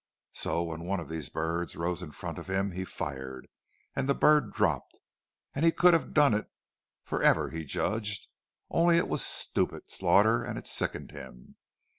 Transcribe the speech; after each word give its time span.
So, 0.33 0.63
when 0.63 0.83
one 0.83 0.99
of 0.99 1.09
these 1.09 1.29
birds 1.29 1.75
rose 1.75 2.01
in 2.01 2.09
front 2.11 2.39
of 2.39 2.47
him, 2.49 2.71
he 2.71 2.85
fired, 2.85 3.47
and 3.95 4.09
the 4.09 4.15
bird 4.15 4.51
dropped; 4.51 4.99
and 5.53 5.63
he 5.63 5.71
could 5.71 5.93
have 5.93 6.11
done 6.11 6.33
it 6.33 6.47
for 7.03 7.21
ever, 7.21 7.51
he 7.51 7.63
judged—only 7.65 8.97
it 8.97 9.07
was 9.07 9.21
stupid 9.23 9.91
slaughter, 9.91 10.41
and 10.43 10.57
it 10.57 10.65
sickened 10.65 11.11
him. 11.11 11.55